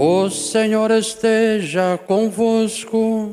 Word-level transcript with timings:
O 0.00 0.30
Senhor 0.30 0.92
esteja 0.92 1.98
convosco. 1.98 3.32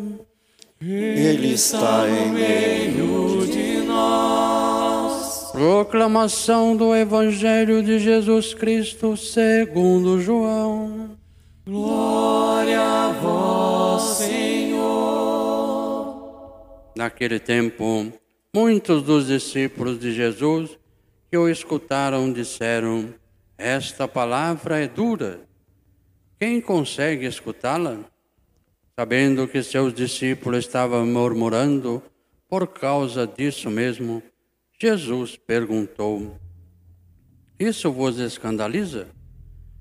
Ele 0.82 1.54
está 1.54 2.10
em 2.10 2.32
meio 2.32 3.46
de 3.46 3.84
nós. 3.86 5.52
Proclamação 5.52 6.76
do 6.76 6.96
Evangelho 6.96 7.84
de 7.84 8.00
Jesus 8.00 8.56
Cristo 8.56 9.16
segundo 9.16 10.20
João. 10.20 11.12
Glória 11.68 12.82
a 12.82 13.12
vós, 13.12 14.02
Senhor. 14.18 14.82
Naquele 16.98 17.38
tempo, 17.38 18.12
muitos 18.52 19.04
dos 19.04 19.28
discípulos 19.28 20.00
de 20.00 20.12
Jesus 20.12 20.72
que 21.30 21.38
o 21.38 21.48
escutaram 21.48 22.34
disseram: 22.34 23.14
Esta 23.56 24.08
palavra 24.08 24.80
é 24.80 24.88
dura. 24.88 25.46
Quem 26.38 26.60
consegue 26.60 27.26
escutá-la? 27.26 28.00
Sabendo 29.00 29.48
que 29.48 29.64
seus 29.64 29.94
discípulos 29.94 30.66
estavam 30.66 31.06
murmurando 31.06 32.04
por 32.50 32.68
causa 32.68 33.26
disso 33.26 33.70
mesmo, 33.70 34.22
Jesus 34.80 35.38
perguntou: 35.38 36.38
Isso 37.58 37.92
vos 37.92 38.20
escandaliza? 38.20 39.08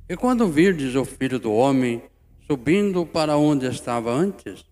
E 0.09 0.17
quando 0.17 0.49
virdes 0.49 0.95
o 0.95 1.05
filho 1.05 1.39
do 1.39 1.53
homem 1.53 2.03
subindo 2.47 3.05
para 3.05 3.37
onde 3.37 3.67
estava 3.67 4.13
antes? 4.13 4.65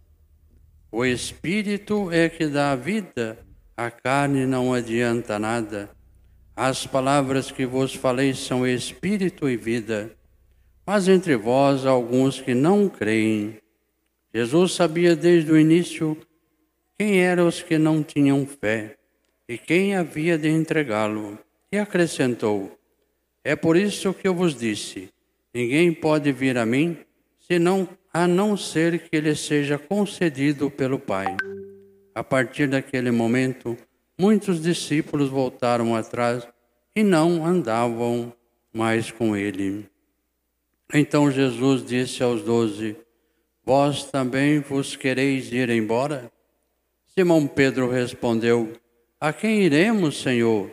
O 0.91 1.05
espírito 1.05 2.11
é 2.13 2.29
que 2.29 2.47
dá 2.47 2.77
vida, 2.77 3.39
a 3.77 3.91
carne 3.91 4.47
não 4.47 4.73
adianta 4.73 5.39
nada. 5.39 5.91
As 6.55 6.87
palavras 6.87 7.51
que 7.51 7.65
vos 7.65 7.95
falei 7.95 8.35
são 8.35 8.67
espírito 8.67 9.49
e 9.49 9.57
vida, 9.57 10.15
mas 10.87 11.09
entre 11.09 11.37
vós 11.37 11.87
há 11.87 11.91
alguns 11.91 12.41
que 12.41 12.55
não 12.55 12.89
creem. 12.89 13.59
Jesus 14.35 14.73
sabia 14.73 15.15
desde 15.15 15.53
o 15.53 15.59
início 15.59 16.17
quem 16.99 17.21
eram 17.21 17.47
os 17.49 17.63
que 17.63 17.79
não 17.79 18.03
tinham 18.03 18.47
fé 18.47 18.97
e 19.49 19.59
quem 19.59 19.95
havia 19.95 20.39
de 20.39 20.49
entregá-lo, 20.49 21.39
e 21.71 21.79
acrescentou: 21.79 22.79
É 23.45 23.55
por 23.55 23.77
isso 23.77 24.15
que 24.15 24.27
eu 24.27 24.35
vos 24.35 24.55
disse: 24.55 25.11
ninguém 25.53 25.93
pode 25.93 26.33
vir 26.33 26.57
a 26.57 26.65
mim, 26.65 26.97
senão 27.39 27.89
a 28.13 28.27
não 28.27 28.57
ser 28.57 29.11
que 29.11 29.21
lhe 29.21 29.35
seja 29.35 29.79
concedido 29.79 30.71
pelo 30.71 30.99
Pai. 30.99 31.37
A 32.15 32.23
partir 32.23 32.69
daquele 32.69 33.11
momento, 33.11 33.77
muitos 34.19 34.63
discípulos 34.63 35.29
voltaram 35.29 35.95
atrás 35.95 36.47
e 36.95 37.03
não 37.03 37.45
andavam 37.45 38.33
mais 38.73 39.11
com 39.11 39.37
ele. 39.37 39.87
Então 40.93 41.31
Jesus 41.31 41.85
disse 41.85 42.23
aos 42.23 42.43
doze: 42.43 42.97
Vós 43.65 44.05
também 44.05 44.61
vos 44.61 44.95
quereis 44.95 45.51
ir 45.53 45.71
embora? 45.71 46.31
Simão 47.07 47.47
Pedro 47.47 47.91
respondeu: 47.91 48.73
A 49.21 49.33
quem 49.33 49.63
iremos, 49.63 50.21
Senhor? 50.21 50.71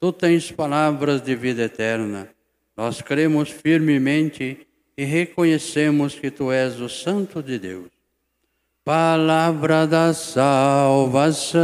Tu 0.00 0.12
tens 0.12 0.50
palavras 0.52 1.22
de 1.22 1.34
vida 1.34 1.62
eterna. 1.62 2.28
Nós 2.76 3.00
cremos 3.00 3.48
firmemente 3.48 4.66
e 4.96 5.04
reconhecemos 5.04 6.14
que 6.14 6.30
tu 6.30 6.52
és 6.52 6.80
o 6.80 6.88
Santo 6.88 7.42
de 7.42 7.58
Deus. 7.58 7.88
Palavra 8.84 9.86
da 9.86 10.12
salvação. 10.12 11.54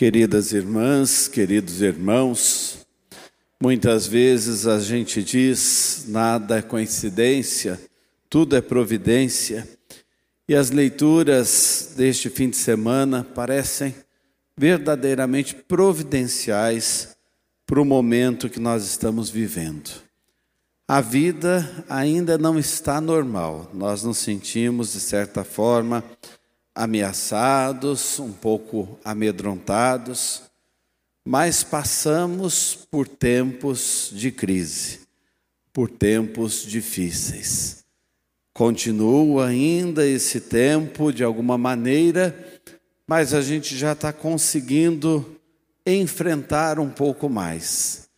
Queridas 0.00 0.52
irmãs, 0.52 1.28
queridos 1.28 1.82
irmãos, 1.82 2.86
muitas 3.62 4.06
vezes 4.06 4.66
a 4.66 4.80
gente 4.80 5.22
diz 5.22 6.06
nada 6.08 6.56
é 6.56 6.62
coincidência, 6.62 7.78
tudo 8.30 8.56
é 8.56 8.62
providência, 8.62 9.68
e 10.48 10.54
as 10.54 10.70
leituras 10.70 11.92
deste 11.98 12.30
fim 12.30 12.48
de 12.48 12.56
semana 12.56 13.22
parecem 13.22 13.94
verdadeiramente 14.56 15.54
providenciais 15.54 17.14
para 17.66 17.78
o 17.78 17.84
momento 17.84 18.48
que 18.48 18.58
nós 18.58 18.86
estamos 18.86 19.28
vivendo. 19.28 19.90
A 20.88 21.02
vida 21.02 21.84
ainda 21.90 22.38
não 22.38 22.58
está 22.58 23.02
normal, 23.02 23.70
nós 23.74 24.02
nos 24.02 24.16
sentimos, 24.16 24.94
de 24.94 25.00
certa 25.00 25.44
forma, 25.44 26.02
ameaçados, 26.74 28.18
um 28.18 28.32
pouco 28.32 28.98
amedrontados, 29.04 30.42
mas 31.24 31.62
passamos 31.62 32.74
por 32.90 33.06
tempos 33.06 34.10
de 34.12 34.30
crise, 34.30 35.00
por 35.72 35.90
tempos 35.90 36.62
difíceis. 36.62 37.84
Continua 38.52 39.48
ainda 39.48 40.06
esse 40.06 40.40
tempo, 40.40 41.12
de 41.12 41.24
alguma 41.24 41.56
maneira, 41.56 42.62
mas 43.06 43.34
a 43.34 43.42
gente 43.42 43.76
já 43.76 43.92
está 43.92 44.12
conseguindo 44.12 45.40
enfrentar 45.86 46.78
um 46.78 46.90
pouco 46.90 47.28
mais 47.28 48.08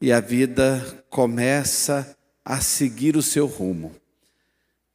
e 0.00 0.12
a 0.12 0.20
vida 0.20 1.04
começa 1.10 2.16
a 2.44 2.60
seguir 2.60 3.16
o 3.16 3.22
seu 3.22 3.46
rumo. 3.46 3.94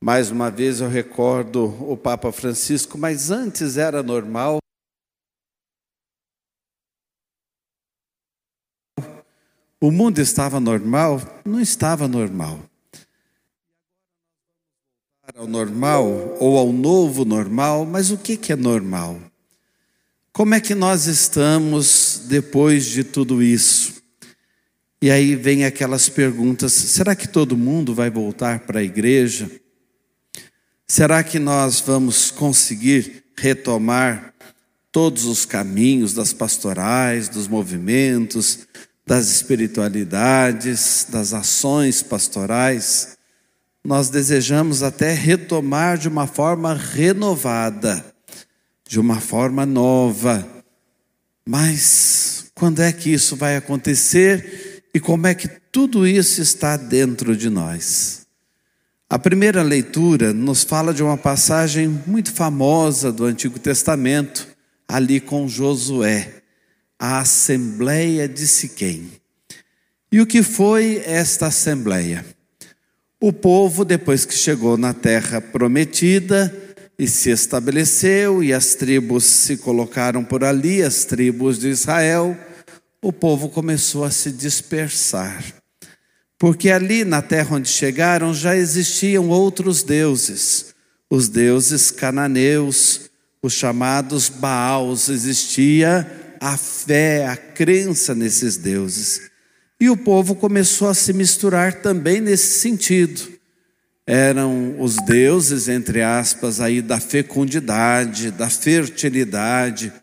Mais 0.04 0.30
uma 0.30 0.52
vez 0.52 0.82
eu 0.82 0.90
recordo 0.90 1.64
o 1.90 1.96
Papa 1.96 2.30
Francisco, 2.30 2.98
mas 2.98 3.32
antes 3.32 3.78
era 3.78 4.04
normal. 4.04 4.58
O 9.80 9.90
mundo 9.90 10.20
estava 10.20 10.60
normal? 10.60 11.22
Não 11.46 11.58
estava 11.58 12.06
normal. 12.06 12.60
Ao 15.34 15.48
normal 15.48 16.06
ou 16.38 16.58
ao 16.58 16.74
novo 16.74 17.24
normal, 17.24 17.86
mas 17.86 18.12
o 18.12 18.18
que 18.18 18.52
é 18.52 18.58
normal? 18.58 19.22
Como 20.34 20.54
é 20.54 20.60
que 20.60 20.76
nós 20.76 21.06
estamos 21.06 22.26
depois 22.28 22.88
de 22.88 23.06
tudo 23.06 23.42
isso? 23.42 24.04
E 25.02 25.10
aí 25.10 25.34
vem 25.34 25.64
aquelas 25.64 26.10
perguntas: 26.10 26.74
será 26.74 27.16
que 27.16 27.26
todo 27.26 27.56
mundo 27.56 27.96
vai 27.96 28.10
voltar 28.10 28.66
para 28.66 28.82
a 28.82 28.84
igreja? 28.84 29.63
Será 30.94 31.24
que 31.24 31.40
nós 31.40 31.80
vamos 31.80 32.30
conseguir 32.30 33.24
retomar 33.36 34.32
todos 34.92 35.26
os 35.26 35.44
caminhos 35.44 36.14
das 36.14 36.34
pastorais, 36.34 37.28
dos 37.28 37.48
movimentos, 37.48 38.60
das 39.04 39.28
espiritualidades, 39.32 41.08
das 41.10 41.34
ações 41.34 42.04
pastorais? 42.04 43.18
Nós 43.84 44.12
desejamos 44.12 44.84
até 44.84 45.16
retomar 45.16 45.98
de 45.98 46.08
uma 46.08 46.28
forma 46.28 46.76
renovada, 46.76 48.06
de 48.88 49.00
uma 49.00 49.20
forma 49.20 49.66
nova. 49.66 50.48
Mas 51.44 52.52
quando 52.54 52.84
é 52.84 52.92
que 52.92 53.10
isso 53.12 53.36
vai 53.36 53.58
acontecer? 53.58 54.84
e 54.94 55.00
como 55.00 55.26
é 55.26 55.34
que 55.34 55.48
tudo 55.48 56.06
isso 56.06 56.40
está 56.40 56.78
dentro 56.78 57.36
de 57.36 57.50
nós. 57.50 58.23
A 59.14 59.20
primeira 59.20 59.62
leitura 59.62 60.34
nos 60.34 60.64
fala 60.64 60.92
de 60.92 61.04
uma 61.04 61.16
passagem 61.16 61.88
muito 62.08 62.34
famosa 62.34 63.12
do 63.12 63.26
Antigo 63.26 63.60
Testamento, 63.60 64.48
ali 64.88 65.20
com 65.20 65.48
Josué, 65.48 66.42
a 66.98 67.20
Assembleia 67.20 68.28
de 68.28 68.48
Siquém. 68.48 69.12
E 70.12 70.20
o 70.20 70.26
que 70.26 70.42
foi 70.42 71.04
esta 71.06 71.46
Assembleia? 71.46 72.26
O 73.22 73.32
povo, 73.32 73.86
depois 73.86 74.26
que 74.26 74.34
chegou 74.34 74.78
na 74.78 74.96
terra 74.96 75.40
prometida 75.40 76.52
e 76.98 77.08
se 77.08 77.30
estabeleceu, 77.30 78.44
e 78.44 78.52
as 78.52 78.74
tribos 78.74 79.26
se 79.26 79.58
colocaram 79.58 80.24
por 80.24 80.44
ali, 80.44 80.82
as 80.82 81.06
tribos 81.06 81.60
de 81.60 81.68
Israel, 81.68 82.36
o 83.00 83.14
povo 83.14 83.48
começou 83.48 84.06
a 84.06 84.10
se 84.10 84.32
dispersar. 84.32 85.63
Porque 86.38 86.70
ali 86.70 87.06
na 87.06 87.22
terra 87.22 87.56
onde 87.56 87.70
chegaram 87.70 88.34
já 88.34 88.56
existiam 88.56 89.30
outros 89.30 89.84
deuses, 89.84 90.74
os 91.10 91.30
deuses 91.30 91.92
cananeus, 91.92 93.10
os 93.42 93.54
chamados 93.54 94.30
Baals, 94.30 95.10
existia 95.10 96.36
a 96.40 96.58
fé, 96.58 97.28
a 97.28 97.38
crença 97.38 98.14
nesses 98.14 98.58
deuses. 98.58 99.32
E 99.80 99.90
o 99.90 99.98
povo 99.98 100.36
começou 100.36 100.90
a 100.90 100.94
se 100.94 101.14
misturar 101.14 101.82
também 101.82 102.20
nesse 102.20 102.60
sentido. 102.60 103.22
Eram 104.06 104.82
os 104.82 104.96
deuses, 105.06 105.70
entre 105.70 106.02
aspas, 106.02 106.60
aí 106.60 106.82
da 106.82 107.00
fecundidade, 107.00 108.32
da 108.32 108.50
fertilidade, 108.50 109.94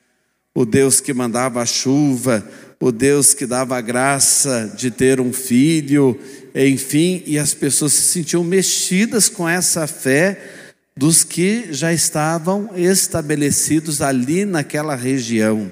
o 0.55 0.65
Deus 0.65 1.01
que 1.01 1.13
mandava 1.13 1.63
a 1.63 1.67
chuva, 1.67 2.47
o 2.83 2.91
Deus 2.91 3.35
que 3.35 3.45
dava 3.45 3.77
a 3.77 3.81
graça 3.81 4.73
de 4.75 4.91
ter 4.91 5.21
um 5.21 5.33
filho, 5.33 6.19
enfim, 6.55 7.23
e 7.27 7.39
as 7.39 7.53
pessoas 7.53 7.93
se 7.93 8.03
sentiam 8.03 8.43
mexidas 8.43 9.29
com 9.29 9.47
essa 9.47 9.87
fé 9.87 10.41
dos 10.97 11.23
que 11.23 11.73
já 11.73 11.93
estavam 11.93 12.71
estabelecidos 12.75 14.01
ali 14.01 14.45
naquela 14.45 14.95
região. 14.95 15.71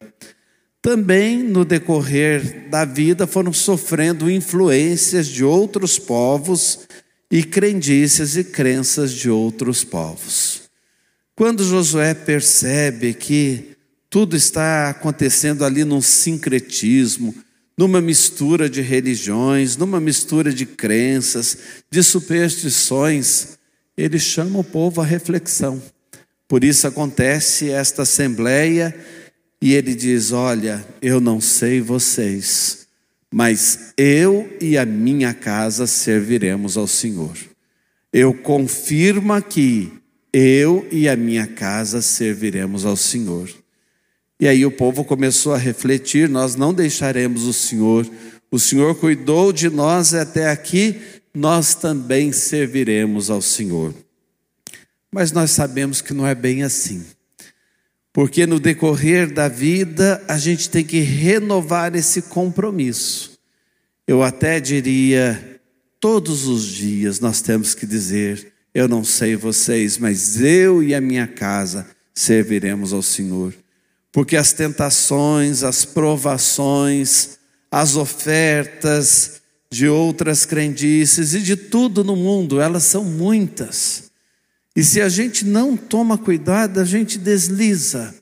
também 0.80 1.42
no 1.42 1.64
decorrer 1.64 2.68
da 2.70 2.84
vida 2.84 3.26
foram 3.26 3.52
sofrendo 3.52 4.30
influências 4.30 5.26
de 5.26 5.44
outros 5.44 5.98
povos 5.98 6.86
e 7.30 7.42
crendices 7.42 8.36
e 8.36 8.44
crenças 8.44 9.12
de 9.12 9.28
outros 9.28 9.84
povos. 9.84 10.62
Quando 11.36 11.64
Josué 11.64 12.14
percebe 12.14 13.12
que 13.12 13.76
tudo 14.10 14.36
está 14.36 14.90
acontecendo 14.90 15.64
ali 15.64 15.84
num 15.84 16.00
sincretismo, 16.00 17.34
numa 17.76 18.00
mistura 18.00 18.68
de 18.68 18.80
religiões, 18.80 19.76
numa 19.76 20.00
mistura 20.00 20.52
de 20.52 20.66
crenças, 20.66 21.58
de 21.90 22.02
superstições, 22.02 23.58
ele 23.96 24.18
chama 24.18 24.60
o 24.60 24.64
povo 24.64 25.00
à 25.00 25.04
reflexão. 25.04 25.82
Por 26.46 26.64
isso 26.64 26.86
acontece 26.86 27.70
esta 27.70 28.02
assembleia 28.02 28.94
e 29.60 29.74
ele 29.74 29.94
diz: 29.94 30.32
Olha, 30.32 30.84
eu 31.02 31.20
não 31.20 31.40
sei 31.40 31.80
vocês, 31.80 32.86
mas 33.30 33.92
eu 33.96 34.50
e 34.60 34.78
a 34.78 34.86
minha 34.86 35.34
casa 35.34 35.86
serviremos 35.86 36.76
ao 36.76 36.86
Senhor. 36.86 37.36
Eu 38.12 38.32
confirmo 38.32 39.32
aqui, 39.32 39.92
eu 40.32 40.86
e 40.90 41.08
a 41.08 41.16
minha 41.16 41.46
casa 41.46 42.00
serviremos 42.00 42.86
ao 42.86 42.96
Senhor. 42.96 43.50
E 44.40 44.46
aí 44.46 44.64
o 44.64 44.70
povo 44.70 45.04
começou 45.04 45.52
a 45.52 45.58
refletir: 45.58 46.28
nós 46.28 46.54
não 46.54 46.72
deixaremos 46.72 47.44
o 47.44 47.52
Senhor, 47.52 48.08
o 48.50 48.58
Senhor 48.58 48.94
cuidou 48.94 49.52
de 49.52 49.68
nós 49.68 50.14
até 50.14 50.48
aqui, 50.48 51.00
nós 51.34 51.74
também 51.74 52.32
serviremos 52.32 53.30
ao 53.30 53.42
Senhor. 53.42 53.94
Mas 55.10 55.32
nós 55.32 55.50
sabemos 55.50 56.00
que 56.00 56.14
não 56.14 56.26
é 56.26 56.34
bem 56.34 56.62
assim. 56.62 57.04
Porque 58.12 58.46
no 58.46 58.58
decorrer 58.58 59.32
da 59.32 59.48
vida 59.48 60.22
a 60.28 60.38
gente 60.38 60.68
tem 60.68 60.84
que 60.84 61.00
renovar 61.00 61.94
esse 61.94 62.22
compromisso. 62.22 63.38
Eu 64.06 64.22
até 64.22 64.58
diria, 64.58 65.60
todos 66.00 66.46
os 66.46 66.64
dias 66.64 67.20
nós 67.20 67.40
temos 67.40 67.74
que 67.74 67.86
dizer: 67.86 68.52
Eu 68.74 68.88
não 68.88 69.04
sei 69.04 69.36
vocês, 69.36 69.98
mas 69.98 70.40
eu 70.40 70.82
e 70.82 70.94
a 70.94 71.00
minha 71.00 71.26
casa 71.26 71.86
serviremos 72.14 72.92
ao 72.92 73.02
Senhor. 73.02 73.54
Porque 74.12 74.36
as 74.36 74.52
tentações, 74.52 75.62
as 75.62 75.84
provações, 75.84 77.38
as 77.70 77.96
ofertas 77.96 79.42
de 79.70 79.86
outras 79.86 80.44
crendices 80.44 81.34
e 81.34 81.40
de 81.40 81.56
tudo 81.56 82.02
no 82.02 82.16
mundo, 82.16 82.60
elas 82.60 82.84
são 82.84 83.04
muitas. 83.04 84.10
E 84.74 84.82
se 84.82 85.00
a 85.00 85.08
gente 85.08 85.44
não 85.44 85.76
toma 85.76 86.16
cuidado, 86.16 86.80
a 86.80 86.84
gente 86.84 87.18
desliza. 87.18 88.14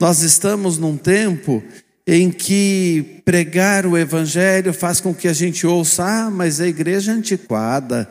Nós 0.00 0.20
estamos 0.20 0.78
num 0.78 0.96
tempo 0.96 1.62
em 2.06 2.30
que 2.30 3.22
pregar 3.24 3.86
o 3.86 3.96
Evangelho 3.96 4.72
faz 4.74 5.00
com 5.00 5.14
que 5.14 5.26
a 5.26 5.32
gente 5.32 5.66
ouça: 5.66 6.04
ah, 6.04 6.30
mas 6.30 6.60
a 6.60 6.66
igreja 6.66 7.12
é 7.12 7.14
antiquada, 7.14 8.08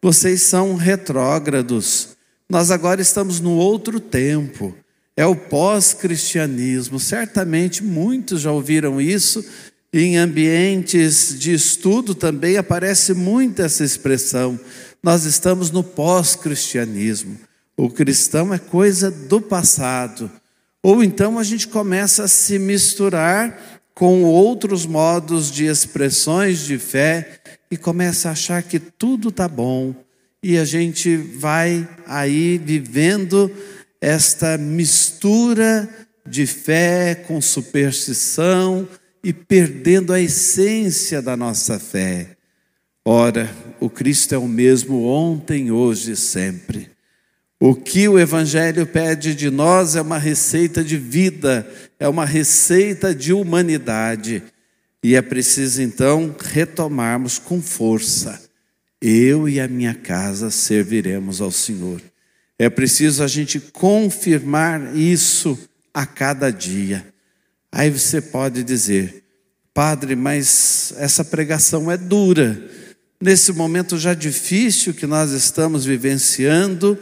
vocês 0.00 0.42
são 0.42 0.74
retrógrados. 0.76 2.16
Nós 2.48 2.70
agora 2.70 3.00
estamos 3.00 3.40
no 3.40 3.52
outro 3.52 4.00
tempo, 4.00 4.74
é 5.16 5.24
o 5.26 5.36
pós-cristianismo. 5.36 6.98
Certamente 6.98 7.82
muitos 7.82 8.40
já 8.40 8.52
ouviram 8.52 9.00
isso, 9.00 9.44
em 9.92 10.16
ambientes 10.16 11.38
de 11.38 11.52
estudo 11.52 12.14
também 12.14 12.56
aparece 12.56 13.14
muito 13.14 13.62
essa 13.62 13.84
expressão. 13.84 14.58
Nós 15.02 15.24
estamos 15.24 15.70
no 15.70 15.84
pós-cristianismo. 15.84 17.38
O 17.76 17.88
cristão 17.88 18.52
é 18.52 18.58
coisa 18.58 19.10
do 19.10 19.40
passado. 19.40 20.30
Ou 20.82 21.02
então 21.02 21.38
a 21.38 21.44
gente 21.44 21.68
começa 21.68 22.24
a 22.24 22.28
se 22.28 22.58
misturar 22.58 23.82
com 23.94 24.24
outros 24.24 24.84
modos 24.84 25.50
de 25.50 25.66
expressões 25.66 26.60
de 26.60 26.76
fé 26.76 27.40
e 27.70 27.76
começa 27.76 28.28
a 28.28 28.32
achar 28.32 28.62
que 28.62 28.80
tudo 28.80 29.28
está 29.28 29.48
bom. 29.48 29.94
E 30.42 30.58
a 30.58 30.64
gente 30.64 31.16
vai 31.16 31.88
aí 32.06 32.58
vivendo 32.58 33.50
esta 34.04 34.58
mistura 34.58 35.88
de 36.28 36.46
fé 36.46 37.14
com 37.14 37.40
superstição 37.40 38.86
e 39.22 39.32
perdendo 39.32 40.12
a 40.12 40.20
essência 40.20 41.22
da 41.22 41.34
nossa 41.34 41.78
fé. 41.78 42.36
Ora, 43.02 43.50
o 43.80 43.88
Cristo 43.88 44.34
é 44.34 44.38
o 44.38 44.46
mesmo 44.46 45.06
ontem, 45.06 45.70
hoje 45.70 46.12
e 46.12 46.16
sempre. 46.16 46.90
O 47.58 47.74
que 47.74 48.06
o 48.06 48.18
Evangelho 48.18 48.86
pede 48.86 49.34
de 49.34 49.48
nós 49.48 49.96
é 49.96 50.02
uma 50.02 50.18
receita 50.18 50.84
de 50.84 50.98
vida, 50.98 51.66
é 51.98 52.06
uma 52.06 52.26
receita 52.26 53.14
de 53.14 53.32
humanidade. 53.32 54.42
E 55.02 55.14
é 55.14 55.22
preciso 55.22 55.80
então 55.80 56.34
retomarmos 56.38 57.38
com 57.38 57.62
força. 57.62 58.38
Eu 59.00 59.48
e 59.48 59.58
a 59.58 59.66
minha 59.66 59.94
casa 59.94 60.50
serviremos 60.50 61.40
ao 61.40 61.50
Senhor. 61.50 62.02
É 62.58 62.70
preciso 62.70 63.22
a 63.22 63.26
gente 63.26 63.58
confirmar 63.58 64.96
isso 64.96 65.58
a 65.92 66.06
cada 66.06 66.50
dia. 66.50 67.06
Aí 67.70 67.90
você 67.90 68.20
pode 68.20 68.62
dizer, 68.62 69.24
Padre, 69.72 70.14
mas 70.14 70.94
essa 70.96 71.24
pregação 71.24 71.90
é 71.90 71.96
dura 71.96 72.84
nesse 73.24 73.54
momento 73.54 73.96
já 73.96 74.12
difícil 74.12 74.92
que 74.92 75.06
nós 75.06 75.30
estamos 75.30 75.86
vivenciando, 75.86 76.98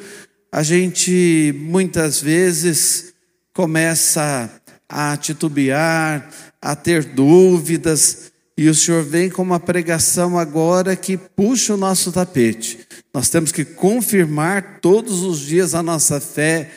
a 0.52 0.62
gente 0.62 1.52
muitas 1.58 2.20
vezes 2.20 3.12
começa 3.52 4.48
a 4.88 5.16
titubear, 5.16 6.30
a 6.60 6.76
ter 6.76 7.04
dúvidas, 7.04 8.30
e 8.56 8.68
o 8.68 8.74
Senhor 8.74 9.02
vem 9.02 9.28
com 9.28 9.42
uma 9.42 9.58
pregação 9.58 10.38
agora 10.38 10.94
que 10.94 11.16
puxa 11.16 11.74
o 11.74 11.78
nosso 11.78 12.12
tapete. 12.12 12.86
Nós 13.12 13.28
temos 13.28 13.52
que 13.52 13.64
confirmar 13.64 14.80
todos 14.80 15.22
os 15.22 15.40
dias 15.40 15.74
a 15.74 15.82
nossa 15.82 16.18
fé, 16.18 16.70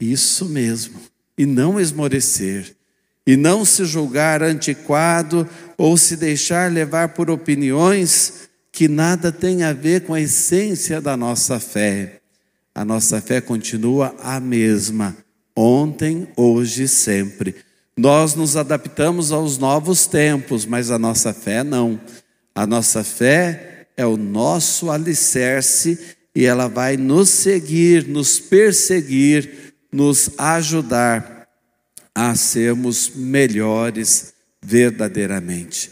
isso 0.00 0.46
mesmo, 0.46 1.00
e 1.38 1.46
não 1.46 1.78
esmorecer, 1.78 2.74
e 3.26 3.36
não 3.36 3.64
se 3.64 3.84
julgar 3.84 4.42
antiquado 4.42 5.48
ou 5.78 5.96
se 5.96 6.16
deixar 6.16 6.72
levar 6.72 7.10
por 7.10 7.30
opiniões 7.30 8.48
que 8.72 8.88
nada 8.88 9.30
tem 9.30 9.62
a 9.62 9.72
ver 9.72 10.02
com 10.02 10.14
a 10.14 10.20
essência 10.20 11.00
da 11.00 11.16
nossa 11.16 11.60
fé. 11.60 12.20
A 12.74 12.84
nossa 12.84 13.20
fé 13.20 13.40
continua 13.40 14.14
a 14.20 14.40
mesma, 14.40 15.16
ontem, 15.54 16.28
hoje 16.36 16.84
e 16.84 16.88
sempre. 16.88 17.56
Nós 17.96 18.34
nos 18.34 18.56
adaptamos 18.56 19.30
aos 19.30 19.58
novos 19.58 20.06
tempos, 20.06 20.64
mas 20.64 20.90
a 20.90 20.98
nossa 20.98 21.32
fé 21.32 21.62
não. 21.62 22.00
A 22.54 22.66
nossa 22.66 23.04
fé 23.04 23.69
é 24.00 24.06
o 24.06 24.16
nosso 24.16 24.90
alicerce 24.90 26.16
e 26.34 26.46
ela 26.46 26.68
vai 26.68 26.96
nos 26.96 27.28
seguir, 27.28 28.08
nos 28.08 28.40
perseguir, 28.40 29.74
nos 29.92 30.30
ajudar 30.38 31.46
a 32.14 32.34
sermos 32.34 33.12
melhores 33.14 34.32
verdadeiramente. 34.62 35.90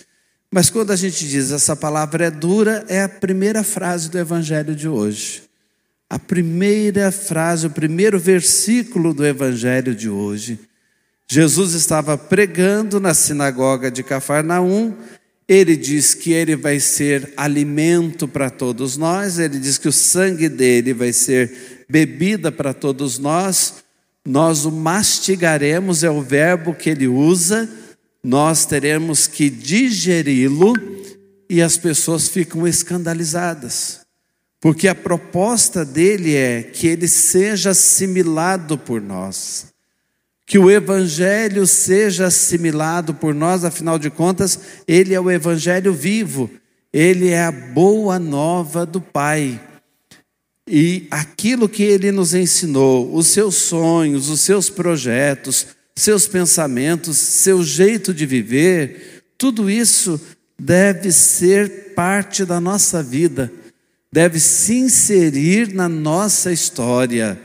Mas 0.50 0.71
quando 0.71 0.91
a 0.91 0.97
gente 0.97 1.29
diz 1.29 1.50
essa 1.50 1.77
palavra 1.77 2.25
é 2.25 2.31
dura, 2.31 2.83
é 2.88 3.03
a 3.03 3.09
primeira 3.09 3.62
frase 3.62 4.09
do 4.09 4.19
evangelho 4.19 4.75
de 4.75 4.88
hoje. 4.88 5.43
A 6.09 6.19
primeira 6.19 7.12
frase, 7.12 7.67
o 7.67 7.71
primeiro 7.71 8.19
versículo 8.19 9.12
do 9.12 9.27
evangelho 9.27 9.95
de 9.95 10.09
hoje. 10.09 10.59
Jesus 11.31 11.75
estava 11.75 12.17
pregando 12.17 12.99
na 12.99 13.12
sinagoga 13.12 13.91
de 13.91 14.03
Cafarnaum. 14.03 14.97
Ele 15.49 15.76
diz 15.76 16.14
que 16.14 16.33
ele 16.33 16.55
vai 16.55 16.78
ser 16.78 17.33
alimento 17.37 18.28
para 18.28 18.50
todos 18.50 18.97
nós, 18.97 19.38
ele 19.38 19.59
diz 19.59 19.78
que 19.78 19.88
o 19.88 19.93
sangue 19.93 20.49
dele 20.49 20.93
vai 20.93 21.12
ser 21.12 21.87
bebida 21.88 22.52
para 22.52 22.75
todos 22.75 23.19
nós. 23.19 23.76
Nós 24.26 24.67
o 24.67 24.71
mastigaremos, 24.71 26.05
é 26.05 26.11
o 26.11 26.21
verbo 26.21 26.75
que 26.75 26.90
ele 26.90 27.09
usa 27.09 27.69
nós 28.23 28.67
teremos 28.67 29.26
que 29.26 29.49
digeri-lo 29.49 30.75
e 31.49 31.62
as 31.62 31.76
pessoas 31.76 32.28
ficam 32.28 32.67
escandalizadas. 32.67 34.00
Porque 34.61 34.88
a 34.88 34.95
proposta 34.95 35.85
dele 35.85 36.35
é 36.35 36.62
que 36.62 36.87
ele 36.87 37.07
seja 37.07 37.71
assimilado 37.71 38.76
por 38.76 39.00
nós, 39.00 39.67
que 40.49 40.59
o 40.59 40.71
evangelho 40.71 41.67
seja 41.67 42.28
assimilado 42.28 43.12
por 43.12 43.35
nós, 43.35 43.67
afinal 43.67 43.99
de 43.99 44.09
contas, 44.09 44.59
ele 44.88 45.12
é 45.12 45.21
o 45.21 45.31
evangelho 45.31 45.93
vivo, 45.93 46.50
ele 46.90 47.28
é 47.28 47.45
a 47.45 47.52
boa 47.52 48.19
nova 48.19 48.87
do 48.87 48.99
Pai. 48.99 49.61
E 50.67 51.07
aquilo 51.11 51.69
que 51.69 51.83
ele 51.83 52.11
nos 52.11 52.33
ensinou, 52.33 53.14
os 53.14 53.26
seus 53.26 53.57
sonhos, 53.57 54.31
os 54.31 54.40
seus 54.40 54.71
projetos, 54.71 55.67
seus 55.95 56.26
pensamentos, 56.26 57.19
seu 57.19 57.62
jeito 57.62 58.14
de 58.14 58.25
viver, 58.25 59.25
tudo 59.37 59.69
isso 59.69 60.19
deve 60.59 61.12
ser 61.12 61.93
parte 61.95 62.47
da 62.47 62.59
nossa 62.59 63.02
vida, 63.02 63.52
deve 64.11 64.40
se 64.40 64.76
inserir 64.76 65.75
na 65.75 65.90
nossa 65.90 66.50
história. 66.50 67.38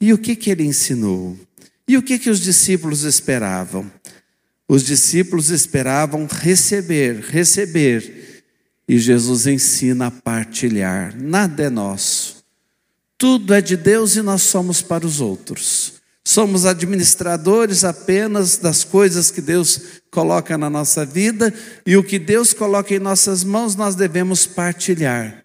E 0.00 0.10
o 0.10 0.16
que, 0.16 0.34
que 0.34 0.48
ele 0.48 0.64
ensinou? 0.64 1.36
E 1.88 1.96
o 1.96 2.02
que, 2.02 2.18
que 2.18 2.28
os 2.28 2.38
discípulos 2.38 3.02
esperavam? 3.02 3.90
Os 4.68 4.84
discípulos 4.84 5.48
esperavam 5.48 6.28
receber, 6.30 7.20
receber. 7.20 8.44
E 8.86 8.98
Jesus 8.98 9.46
ensina 9.46 10.08
a 10.08 10.10
partilhar. 10.10 11.16
Nada 11.18 11.62
é 11.62 11.70
nosso. 11.70 12.44
Tudo 13.16 13.54
é 13.54 13.62
de 13.62 13.76
Deus 13.76 14.16
e 14.16 14.22
nós 14.22 14.42
somos 14.42 14.82
para 14.82 15.06
os 15.06 15.22
outros. 15.22 15.94
Somos 16.22 16.66
administradores 16.66 17.84
apenas 17.84 18.58
das 18.58 18.84
coisas 18.84 19.30
que 19.30 19.40
Deus 19.40 19.80
coloca 20.10 20.58
na 20.58 20.68
nossa 20.68 21.06
vida 21.06 21.52
e 21.86 21.96
o 21.96 22.04
que 22.04 22.18
Deus 22.18 22.52
coloca 22.52 22.94
em 22.94 22.98
nossas 22.98 23.42
mãos 23.42 23.74
nós 23.74 23.94
devemos 23.94 24.46
partilhar. 24.46 25.42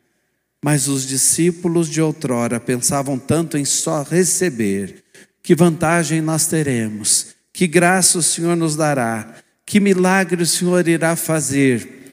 Mas 0.64 0.90
os 0.90 1.08
discípulos 1.08 1.88
de 1.88 2.02
outrora 2.02 2.60
pensavam 2.60 3.18
tanto 3.18 3.58
em 3.58 3.64
só 3.64 4.04
receber. 4.04 5.03
Que 5.44 5.54
vantagem 5.54 6.22
nós 6.22 6.48
teremos? 6.48 7.36
Que 7.52 7.68
graça 7.68 8.18
o 8.18 8.24
Senhor 8.24 8.56
nos 8.56 8.78
dará? 8.78 9.36
Que 9.66 9.78
milagre 9.78 10.42
o 10.42 10.46
Senhor 10.46 10.88
irá 10.88 11.18
fazer? 11.18 12.10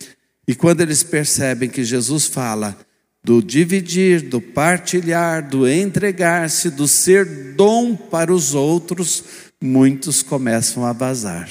E 0.49 0.55
quando 0.55 0.81
eles 0.81 1.05
percebem 1.05 1.71
que 1.71 1.85
Jesus 1.85 2.27
fala, 2.27 2.77
do 3.23 3.41
dividir, 3.41 4.23
do 4.23 4.41
partilhar, 4.41 5.49
do 5.49 5.69
entregar-se, 5.69 6.71
do 6.71 6.89
ser 6.89 7.55
dom 7.55 7.95
para 7.95 8.33
os 8.33 8.53
outros, 8.53 9.23
muitos 9.63 10.23
começam 10.23 10.85
a 10.85 10.93
vazar, 10.93 11.49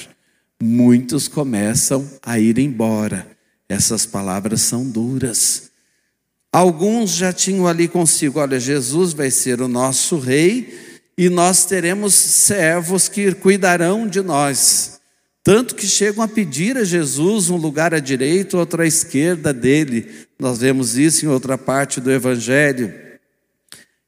muitos 0.62 1.28
começam 1.28 2.06
a 2.22 2.38
ir 2.38 2.58
embora. 2.58 3.26
Essas 3.66 4.04
palavras 4.04 4.60
são 4.60 4.86
duras. 4.86 5.70
Alguns 6.52 7.12
já 7.12 7.32
tinham 7.32 7.66
ali 7.66 7.88
consigo: 7.88 8.38
olha, 8.38 8.60
Jesus 8.60 9.14
vai 9.14 9.30
ser 9.30 9.62
o 9.62 9.68
nosso 9.68 10.18
rei 10.18 10.89
e 11.20 11.28
nós 11.28 11.66
teremos 11.66 12.14
servos 12.14 13.06
que 13.06 13.34
cuidarão 13.34 14.08
de 14.08 14.22
nós. 14.22 15.00
Tanto 15.44 15.74
que 15.74 15.86
chegam 15.86 16.24
a 16.24 16.28
pedir 16.28 16.78
a 16.78 16.82
Jesus 16.82 17.50
um 17.50 17.58
lugar 17.58 17.92
à 17.92 17.98
direita, 17.98 18.56
outro 18.56 18.80
à 18.80 18.86
esquerda 18.86 19.52
dele. 19.52 20.10
Nós 20.38 20.60
vemos 20.60 20.96
isso 20.96 21.26
em 21.26 21.28
outra 21.28 21.58
parte 21.58 22.00
do 22.00 22.10
Evangelho. 22.10 22.94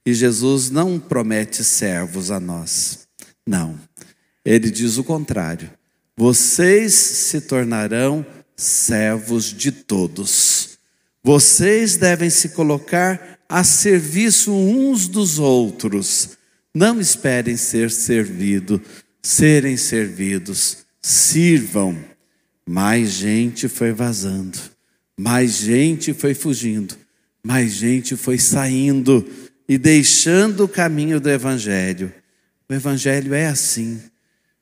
E 0.07 0.15
Jesus 0.15 0.71
não 0.71 0.99
promete 0.99 1.63
servos 1.63 2.31
a 2.31 2.41
nós. 2.41 3.01
Não. 3.47 3.79
Ele 4.43 4.71
diz 4.71 4.97
o 4.97 5.05
contrário. 5.05 5.71
Vocês 6.17 6.95
se 6.95 7.43
tornarão 7.43 8.25
servos 8.57 9.53
de 9.53 9.71
todos. 9.71 10.79
Vocês 11.23 11.99
devem 11.99 12.31
se 12.31 12.49
colocar 12.49 13.39
a 13.51 13.63
serviço 13.63 14.51
uns 14.51 15.07
dos 15.07 15.39
outros. 15.39 16.41
Não 16.75 17.01
esperem 17.01 17.57
ser 17.57 17.91
servido, 17.91 18.81
serem 19.23 19.77
servidos 19.77 20.79
sirvam. 21.03 21.99
Mais 22.67 23.11
gente 23.11 23.69
foi 23.69 23.93
vazando, 23.93 24.59
mais 25.19 25.57
gente 25.57 26.15
foi 26.15 26.33
fugindo, 26.33 26.95
mais 27.45 27.73
gente 27.73 28.17
foi 28.17 28.39
saindo 28.39 29.29
e 29.69 29.77
deixando 29.77 30.65
o 30.65 30.69
caminho 30.69 31.21
do 31.21 31.29
Evangelho. 31.29 32.13
O 32.69 32.73
Evangelho 32.73 33.35
é 33.35 33.47
assim. 33.47 34.01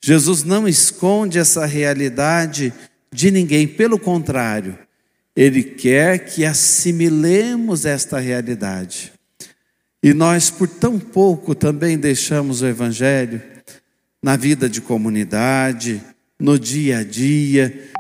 Jesus 0.03 0.43
não 0.43 0.67
esconde 0.67 1.39
essa 1.39 1.67
realidade 1.67 2.73
de 3.13 3.31
ninguém, 3.31 3.69
pelo 3.69 3.99
contrário, 3.99 4.79
ele 5.37 5.63
quer 5.63 6.19
que 6.19 6.45
assimilemos 6.45 7.85
esta 7.85 8.19
realidade. 8.19 9.13
E 10.03 10.15
nós, 10.15 10.51
por 10.51 10.67
tão 10.67 10.99
pouco, 10.99 11.55
também 11.55 11.99
deixamos 11.99 12.63
o 12.63 12.67
Evangelho 12.67 13.43
na 14.23 14.37
vida 14.37 14.69
de 14.69 14.81
comunidade, 14.81 16.03
no 16.39 16.59
dia 16.59 16.99
a 16.99 17.05
dia, 17.05 17.91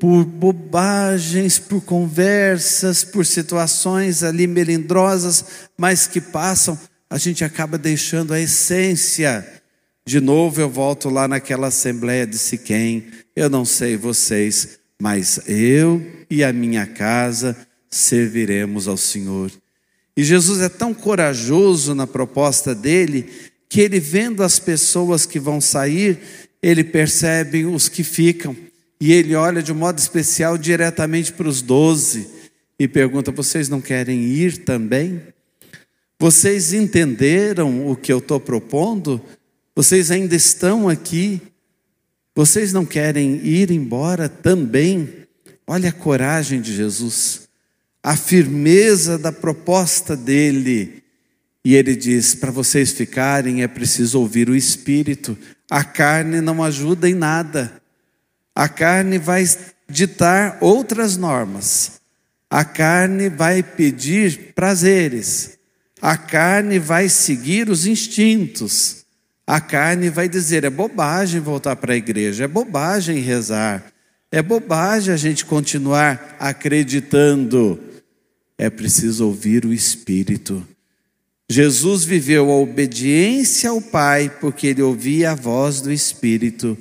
por 0.00 0.24
bobagens, 0.24 1.58
por 1.58 1.82
conversas, 1.82 3.04
por 3.04 3.26
situações 3.26 4.22
ali 4.22 4.46
melindrosas, 4.46 5.44
mas 5.76 6.06
que 6.06 6.20
passam, 6.20 6.78
a 7.08 7.18
gente 7.18 7.44
acaba 7.44 7.76
deixando 7.76 8.32
a 8.32 8.40
essência. 8.40 9.46
De 10.06 10.18
novo 10.18 10.60
eu 10.60 10.70
volto 10.70 11.10
lá 11.10 11.28
naquela 11.28 11.66
assembleia 11.66 12.26
de 12.26 12.38
Siquém, 12.38 13.08
eu 13.36 13.50
não 13.50 13.66
sei 13.66 13.96
vocês, 13.96 14.78
mas 15.00 15.40
eu 15.46 16.04
e 16.30 16.42
a 16.42 16.52
minha 16.52 16.86
casa 16.86 17.54
serviremos 17.90 18.88
ao 18.88 18.96
Senhor. 18.96 19.50
E 20.20 20.22
Jesus 20.22 20.60
é 20.60 20.68
tão 20.68 20.92
corajoso 20.92 21.94
na 21.94 22.06
proposta 22.06 22.74
dele, 22.74 23.24
que 23.70 23.80
ele 23.80 23.98
vendo 23.98 24.42
as 24.42 24.58
pessoas 24.58 25.24
que 25.24 25.40
vão 25.40 25.62
sair, 25.62 26.20
ele 26.62 26.84
percebe 26.84 27.64
os 27.64 27.88
que 27.88 28.04
ficam 28.04 28.54
e 29.00 29.14
ele 29.14 29.34
olha 29.34 29.62
de 29.62 29.72
um 29.72 29.76
modo 29.76 29.98
especial 29.98 30.58
diretamente 30.58 31.32
para 31.32 31.48
os 31.48 31.62
doze 31.62 32.28
e 32.78 32.86
pergunta: 32.86 33.32
Vocês 33.32 33.70
não 33.70 33.80
querem 33.80 34.24
ir 34.24 34.58
também? 34.58 35.22
Vocês 36.18 36.74
entenderam 36.74 37.90
o 37.90 37.96
que 37.96 38.12
eu 38.12 38.18
estou 38.18 38.38
propondo? 38.38 39.24
Vocês 39.74 40.10
ainda 40.10 40.36
estão 40.36 40.86
aqui? 40.86 41.40
Vocês 42.34 42.74
não 42.74 42.84
querem 42.84 43.36
ir 43.36 43.70
embora 43.70 44.28
também? 44.28 45.08
Olha 45.66 45.88
a 45.88 45.92
coragem 45.92 46.60
de 46.60 46.76
Jesus, 46.76 47.48
a 48.02 48.16
firmeza 48.16 49.18
da 49.18 49.32
proposta 49.32 50.16
dele. 50.16 51.02
E 51.64 51.74
ele 51.74 51.94
diz: 51.94 52.34
para 52.34 52.50
vocês 52.50 52.92
ficarem 52.92 53.62
é 53.62 53.68
preciso 53.68 54.20
ouvir 54.20 54.48
o 54.48 54.56
Espírito, 54.56 55.36
a 55.70 55.84
carne 55.84 56.40
não 56.40 56.62
ajuda 56.62 57.08
em 57.08 57.14
nada. 57.14 57.80
A 58.54 58.68
carne 58.68 59.18
vai 59.18 59.44
ditar 59.88 60.58
outras 60.60 61.16
normas. 61.16 62.00
A 62.48 62.64
carne 62.64 63.28
vai 63.28 63.62
pedir 63.62 64.52
prazeres. 64.54 65.58
A 66.02 66.16
carne 66.16 66.78
vai 66.78 67.08
seguir 67.08 67.68
os 67.68 67.86
instintos. 67.86 69.04
A 69.46 69.60
carne 69.60 70.08
vai 70.08 70.28
dizer: 70.28 70.64
é 70.64 70.70
bobagem 70.70 71.40
voltar 71.40 71.76
para 71.76 71.92
a 71.92 71.96
igreja, 71.96 72.44
é 72.44 72.48
bobagem 72.48 73.18
rezar, 73.18 73.84
é 74.30 74.40
bobagem 74.40 75.12
a 75.12 75.16
gente 75.16 75.44
continuar 75.44 76.36
acreditando. 76.38 77.89
É 78.62 78.68
preciso 78.68 79.24
ouvir 79.24 79.64
o 79.64 79.72
Espírito. 79.72 80.68
Jesus 81.48 82.04
viveu 82.04 82.50
a 82.50 82.56
obediência 82.56 83.70
ao 83.70 83.80
Pai 83.80 84.28
porque 84.38 84.66
ele 84.66 84.82
ouvia 84.82 85.30
a 85.30 85.34
voz 85.34 85.80
do 85.80 85.90
Espírito. 85.90 86.76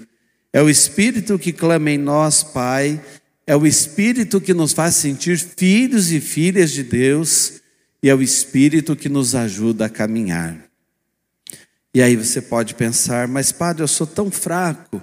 É 0.52 0.62
o 0.62 0.70
Espírito 0.70 1.40
que 1.40 1.54
clama 1.54 1.90
em 1.90 1.98
nós, 1.98 2.44
Pai. 2.44 3.02
É 3.48 3.56
o 3.56 3.66
Espírito 3.66 4.42
que 4.42 4.54
nos 4.54 4.74
faz 4.74 4.96
sentir 4.96 5.38
filhos 5.38 6.12
e 6.12 6.20
filhas 6.20 6.72
de 6.72 6.84
Deus. 6.84 7.62
E 8.04 8.10
é 8.10 8.14
o 8.14 8.22
Espírito 8.22 8.94
que 8.94 9.08
nos 9.08 9.34
ajuda 9.34 9.86
a 9.86 9.90
caminhar. 9.90 10.62
E 11.94 12.02
aí 12.02 12.18
você 12.18 12.42
pode 12.42 12.76
pensar, 12.76 13.26
mas 13.26 13.54
Padre, 13.54 13.84
eu 13.84 13.88
sou 13.88 14.06
tão 14.06 14.30
fraco, 14.30 15.02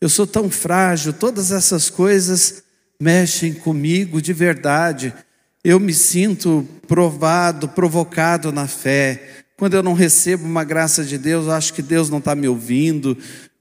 eu 0.00 0.08
sou 0.08 0.26
tão 0.26 0.48
frágil, 0.48 1.12
todas 1.12 1.52
essas 1.52 1.90
coisas 1.90 2.64
mexem 2.98 3.52
comigo 3.52 4.22
de 4.22 4.32
verdade 4.32 5.12
eu 5.64 5.80
me 5.80 5.94
sinto 5.94 6.68
provado, 6.86 7.68
provocado 7.70 8.52
na 8.52 8.68
fé. 8.68 9.44
Quando 9.56 9.74
eu 9.74 9.82
não 9.82 9.94
recebo 9.94 10.44
uma 10.44 10.62
graça 10.62 11.02
de 11.02 11.16
Deus, 11.16 11.48
acho 11.48 11.72
que 11.72 11.80
Deus 11.80 12.10
não 12.10 12.18
está 12.18 12.34
me 12.34 12.46
ouvindo. 12.46 13.16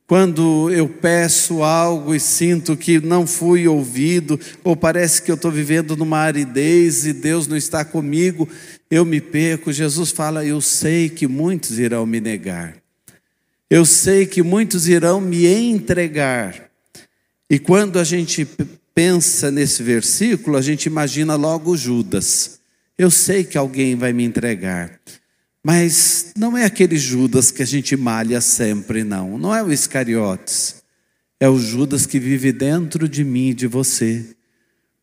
Quando 0.05 0.69
eu 0.69 0.89
peço 0.89 1.63
algo 1.63 2.13
e 2.13 2.19
sinto 2.19 2.75
que 2.75 2.99
não 2.99 3.25
fui 3.25 3.69
ouvido, 3.69 4.37
ou 4.63 4.75
parece 4.75 5.21
que 5.21 5.31
eu 5.31 5.35
estou 5.35 5.49
vivendo 5.49 5.95
numa 5.95 6.17
aridez 6.17 7.05
e 7.05 7.13
Deus 7.13 7.47
não 7.47 7.55
está 7.55 7.85
comigo, 7.85 8.49
eu 8.91 9.05
me 9.05 9.21
perco. 9.21 9.71
Jesus 9.71 10.11
fala: 10.11 10.45
Eu 10.45 10.59
sei 10.59 11.07
que 11.07 11.25
muitos 11.25 11.79
irão 11.79 12.05
me 12.05 12.19
negar, 12.19 12.75
eu 13.69 13.85
sei 13.85 14.25
que 14.25 14.43
muitos 14.43 14.89
irão 14.89 15.21
me 15.21 15.47
entregar. 15.47 16.69
E 17.49 17.57
quando 17.57 17.97
a 17.97 18.03
gente 18.03 18.45
pensa 18.93 19.49
nesse 19.49 19.81
versículo, 19.83 20.57
a 20.57 20.61
gente 20.61 20.85
imagina 20.85 21.35
logo 21.35 21.75
Judas. 21.75 22.59
Eu 22.97 23.09
sei 23.09 23.43
que 23.43 23.57
alguém 23.57 23.95
vai 23.95 24.13
me 24.13 24.23
entregar. 24.23 24.99
Mas 25.65 26.33
não 26.37 26.57
é 26.57 26.65
aquele 26.65 26.97
Judas 26.97 27.49
que 27.49 27.63
a 27.63 27.65
gente 27.65 27.95
malha 27.95 28.41
sempre, 28.41 29.03
não. 29.03 29.37
Não 29.37 29.55
é 29.55 29.63
o 29.63 29.71
Iscariotes. 29.71 30.83
É 31.39 31.47
o 31.47 31.57
Judas 31.57 32.05
que 32.05 32.19
vive 32.19 32.51
dentro 32.51 33.07
de 33.07 33.23
mim 33.23 33.49
e 33.49 33.53
de 33.53 33.67
você. 33.67 34.25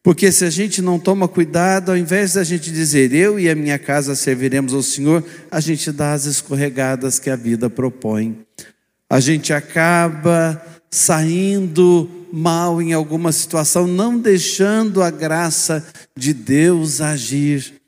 Porque 0.03 0.31
se 0.33 0.45
a 0.45 0.51
gente 0.51 0.81
não 0.81 0.99
toma 0.99 1.29
cuidado, 1.29 1.91
ao 1.91 1.97
invés 1.97 2.35
da 2.35 2.45
gente 2.45 2.71
dizer 2.71 3.13
eu 3.13 3.39
e 3.39 3.49
a 3.51 3.55
minha 3.55 3.79
casa 3.79 4.15
serviremos 4.15 4.73
ao 4.73 4.83
Senhor, 4.83 5.25
a 5.51 5.61
gente 5.61 5.93
dá 5.93 6.13
as 6.13 6.25
escorregadas 6.25 7.19
que 7.19 7.29
a 7.29 7.37
vida 7.37 7.69
propõe. 7.69 8.39
A 9.09 9.21
gente 9.21 9.53
acaba 9.53 10.63
saindo 10.91 12.11
mal 12.33 12.83
em 12.83 12.93
alguma 12.93 13.33
situação, 13.33 13.87
não 13.87 14.19
deixando 14.19 15.03
a 15.03 15.11
graça 15.11 15.87
de 16.17 16.33
Deus 16.33 17.01
agir. 17.01 17.81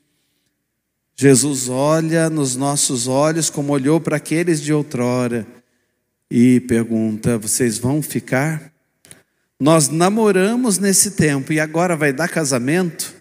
Jesus 1.14 1.68
olha 1.68 2.30
nos 2.30 2.56
nossos 2.56 3.06
olhos 3.06 3.50
como 3.50 3.72
olhou 3.72 4.00
para 4.00 4.16
aqueles 4.16 4.60
de 4.60 4.72
outrora 4.72 5.46
e 6.30 6.60
pergunta: 6.60 7.38
vocês 7.38 7.78
vão 7.78 8.02
ficar? 8.02 8.72
Nós 9.60 9.88
namoramos 9.88 10.78
nesse 10.78 11.12
tempo 11.12 11.52
e 11.52 11.60
agora 11.60 11.96
vai 11.96 12.12
dar 12.12 12.28
casamento? 12.28 13.14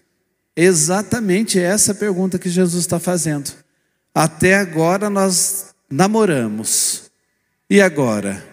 Exatamente 0.56 1.58
essa 1.58 1.94
pergunta 1.94 2.38
que 2.38 2.50
Jesus 2.50 2.82
está 2.82 2.98
fazendo. 2.98 3.52
Até 4.14 4.56
agora 4.56 5.08
nós 5.08 5.66
namoramos. 5.88 7.10
E 7.70 7.80
agora? 7.80 8.51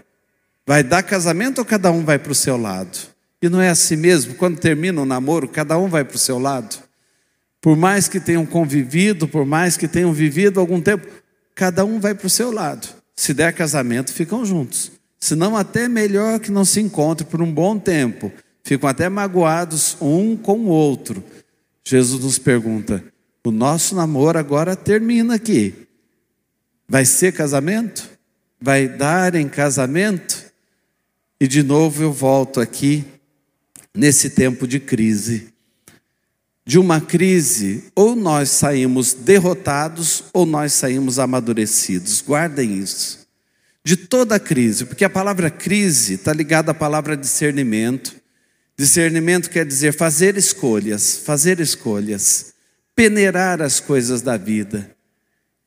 Vai 0.70 0.84
dar 0.84 1.02
casamento 1.02 1.58
ou 1.58 1.66
cada 1.66 1.92
um 1.92 2.06
vai 2.06 2.20
para 2.20 2.32
o 2.32 2.36
seu 2.36 2.56
lado? 2.56 2.96
E 3.42 3.50
não 3.50 3.60
é 3.60 3.70
assim 3.70 3.96
mesmo? 3.96 4.36
Quando 4.36 4.60
termina 4.60 5.02
o 5.02 5.06
namoro, 5.06 5.48
cada 5.48 5.76
um 5.80 5.88
vai 5.88 6.06
para 6.06 6.16
o 6.16 6.20
seu 6.20 6.38
lado? 6.38 6.78
Por 7.60 7.76
mais 7.76 8.08
que 8.08 8.20
tenham 8.20 8.46
convivido, 8.46 9.28
por 9.28 9.48
mais 9.48 9.76
que 9.76 9.88
tenham 9.88 10.14
vivido 10.14 10.60
algum 10.60 10.80
tempo, 10.80 11.08
cada 11.56 11.84
um 11.84 12.00
vai 12.00 12.14
para 12.14 12.28
o 12.28 12.30
seu 12.30 12.52
lado. 12.52 12.88
Se 13.16 13.34
der 13.34 13.52
casamento, 13.52 14.14
ficam 14.14 14.46
juntos. 14.46 14.92
Se 15.20 15.34
não, 15.34 15.58
até 15.58 15.88
melhor 15.88 16.40
que 16.40 16.52
não 16.52 16.64
se 16.64 16.80
encontrem 16.80 17.28
por 17.28 17.42
um 17.42 17.52
bom 17.52 17.80
tempo. 17.80 18.32
Ficam 18.64 18.88
até 18.88 19.10
magoados 19.10 19.98
um 20.00 20.38
com 20.38 20.60
o 20.60 20.68
outro. 20.68 21.24
Jesus 21.84 22.24
nos 22.24 22.38
pergunta: 22.38 23.04
o 23.44 23.50
nosso 23.50 23.96
namoro 23.96 24.38
agora 24.38 24.76
termina 24.76 25.34
aqui. 25.34 25.88
Vai 26.88 27.06
ser 27.06 27.32
casamento? 27.32 28.08
Vai 28.62 28.88
dar 28.88 29.34
em 29.34 29.50
casamento? 29.50 30.39
E 31.40 31.48
de 31.48 31.64
novo 31.64 32.04
eu 32.04 32.12
volto 32.12 32.60
aqui 32.60 33.06
nesse 33.96 34.30
tempo 34.30 34.68
de 34.68 34.80
crise 34.80 35.54
de 36.70 36.78
uma 36.78 37.02
crise, 37.02 37.86
ou 37.96 38.16
nós 38.16 38.52
saímos 38.52 39.12
derrotados 39.16 40.26
ou 40.32 40.46
nós 40.46 40.72
saímos 40.72 41.18
amadurecidos. 41.18 42.22
Guardem 42.22 42.78
isso. 42.78 43.28
De 43.84 43.98
toda 43.98 44.40
crise, 44.40 44.86
porque 44.86 45.04
a 45.04 45.10
palavra 45.10 45.50
crise 45.50 46.14
está 46.14 46.32
ligada 46.32 46.70
à 46.70 46.76
palavra 46.76 47.18
discernimento. 47.18 48.14
Discernimento 48.78 49.50
quer 49.50 49.66
dizer 49.66 49.94
fazer 49.94 50.38
escolhas, 50.38 51.18
fazer 51.18 51.60
escolhas, 51.60 52.54
peneirar 52.96 53.64
as 53.64 53.80
coisas 53.80 54.22
da 54.22 54.38
vida. 54.38 54.96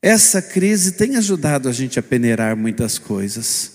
Essa 0.01 0.41
crise 0.41 0.93
tem 0.93 1.17
ajudado 1.17 1.67
a 1.67 1.73
gente 1.73 1.99
a 1.99 2.01
peneirar 2.01 2.55
muitas 2.55 2.97
coisas. 2.97 3.72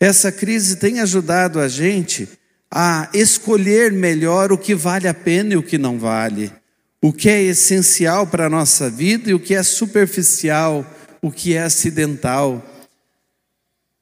Essa 0.00 0.32
crise 0.32 0.76
tem 0.76 1.00
ajudado 1.00 1.60
a 1.60 1.68
gente 1.68 2.28
a 2.70 3.08
escolher 3.12 3.92
melhor 3.92 4.50
o 4.50 4.58
que 4.58 4.74
vale 4.74 5.06
a 5.06 5.14
pena 5.14 5.54
e 5.54 5.56
o 5.56 5.62
que 5.62 5.76
não 5.76 5.98
vale 5.98 6.50
o 7.02 7.12
que 7.12 7.28
é 7.28 7.42
essencial 7.42 8.26
para 8.26 8.46
a 8.46 8.50
nossa 8.50 8.90
vida 8.90 9.30
e 9.30 9.34
o 9.34 9.40
que 9.40 9.54
é 9.54 9.62
superficial, 9.62 10.84
o 11.22 11.30
que 11.30 11.54
é 11.54 11.62
acidental. 11.62 12.62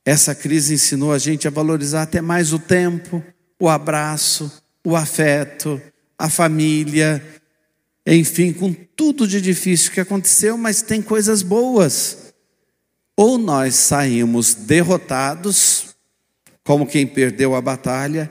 Essa 0.05 0.35
crise 0.35 0.75
ensinou 0.75 1.13
a 1.13 1.19
gente 1.19 1.47
a 1.47 1.51
valorizar 1.51 2.03
até 2.03 2.21
mais 2.21 2.53
o 2.53 2.59
tempo, 2.59 3.23
o 3.61 3.69
abraço, 3.69 4.51
o 4.85 4.97
afeto, 4.97 5.81
a 6.19 6.29
família, 6.29 7.25
enfim, 8.05 8.53
com 8.53 8.73
tudo 8.73 9.29
de 9.29 9.41
difícil 9.41 9.93
que 9.93 10.01
aconteceu, 10.01 10.59
mas 10.59 10.83
tem 10.83 11.01
coisas 11.01 11.43
boas. 11.43 12.33
Ou 13.17 13.39
nós 13.39 13.75
saímos 13.77 14.55
derrotados, 14.55 15.88
como 16.69 16.87
quem 16.87 17.07
perdeu 17.07 17.55
a 17.55 17.63
batalha, 17.63 18.31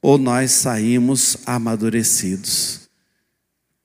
ou 0.00 0.16
nós 0.16 0.52
saímos 0.52 1.38
amadurecidos 1.44 2.88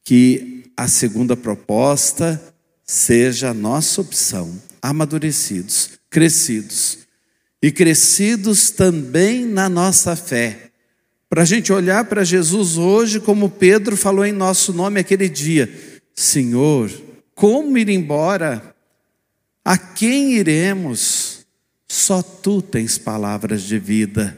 que 0.03 0.65
a 0.77 0.87
segunda 0.87 1.35
proposta 1.35 2.53
seja 2.83 3.49
a 3.49 3.53
nossa 3.55 3.99
opção, 3.99 4.61
amadurecidos, 4.83 5.93
crescidos. 6.11 7.07
E 7.59 7.71
crescidos 7.71 8.69
também 8.69 9.43
na 9.43 9.67
nossa 9.67 10.15
fé. 10.15 10.69
Para 11.27 11.41
a 11.41 11.45
gente 11.45 11.73
olhar 11.73 12.05
para 12.05 12.23
Jesus 12.23 12.77
hoje, 12.77 13.19
como 13.19 13.49
Pedro 13.49 13.97
falou 13.97 14.23
em 14.23 14.31
nosso 14.31 14.73
nome 14.73 14.99
aquele 14.99 15.27
dia: 15.27 15.73
Senhor, 16.13 16.91
como 17.33 17.75
ir 17.79 17.89
embora? 17.89 18.75
A 19.65 19.75
quem 19.75 20.33
iremos? 20.33 21.36
Só 21.87 22.21
tu 22.21 22.61
tens 22.61 22.97
palavras 22.97 23.63
de 23.63 23.79
vida. 23.79 24.37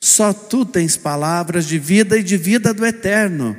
Só 0.00 0.32
tu 0.32 0.64
tens 0.64 0.96
palavras 0.96 1.66
de 1.66 1.78
vida 1.78 2.18
e 2.18 2.22
de 2.22 2.36
vida 2.36 2.72
do 2.72 2.84
eterno 2.84 3.56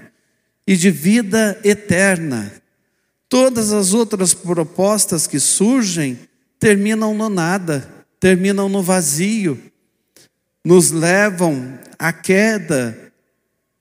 e 0.65 0.75
de 0.75 0.89
vida 0.89 1.59
eterna. 1.63 2.51
Todas 3.29 3.71
as 3.71 3.93
outras 3.93 4.33
propostas 4.33 5.27
que 5.27 5.39
surgem 5.39 6.19
terminam 6.59 7.13
no 7.13 7.29
nada, 7.29 7.87
terminam 8.19 8.67
no 8.67 8.83
vazio, 8.83 9.59
nos 10.63 10.91
levam 10.91 11.79
à 11.97 12.11
queda, 12.11 12.97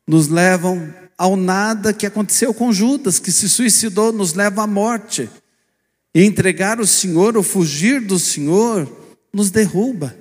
nos 0.07 0.29
levam 0.29 0.93
ao 1.17 1.37
nada 1.37 1.93
que 1.93 2.07
aconteceu 2.07 2.55
com 2.55 2.73
Judas, 2.73 3.19
que 3.19 3.33
se 3.33 3.49
suicidou, 3.49 4.13
nos 4.13 4.35
leva 4.35 4.63
à 4.63 4.67
morte. 4.67 5.29
E 6.15 6.25
entregar 6.25 6.81
o 6.81 6.87
Senhor 6.87 7.37
ou 7.37 7.43
fugir 7.43 8.01
do 8.01 8.19
Senhor 8.19 9.00
nos 9.33 9.51
derruba. 9.51 10.17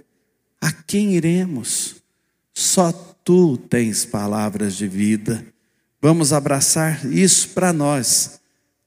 A 0.61 0.71
quem 0.71 1.15
iremos? 1.15 1.97
Só 2.53 2.91
tu 3.23 3.57
tens 3.57 4.05
palavras 4.05 4.75
de 4.75 4.87
vida. 4.87 5.45
Vamos 6.01 6.33
abraçar 6.33 7.05
isso 7.05 7.49
para 7.49 7.73
nós, 7.73 8.39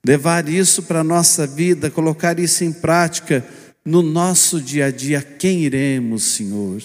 levar 0.05 0.49
isso 0.49 0.83
para 0.83 1.01
a 1.01 1.05
nossa 1.05 1.47
vida, 1.47 1.91
colocar 1.91 2.39
isso 2.39 2.65
em 2.65 2.73
prática 2.73 3.47
no 3.85 4.03
nosso 4.03 4.61
dia 4.61 4.87
a 4.87 4.91
dia. 4.91 5.23
Quem 5.23 5.65
iremos, 5.65 6.23
Senhor? 6.25 6.83